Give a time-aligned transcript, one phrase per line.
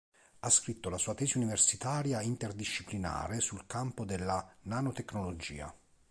[0.39, 5.71] Ha scritto la sua tesi universitaria interdisciplinare sul campo della nanotecnologia.